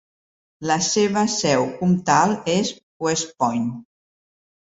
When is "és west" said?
2.55-3.37